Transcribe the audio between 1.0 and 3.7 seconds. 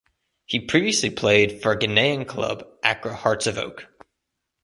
played for Ghanaian club Accra Hearts of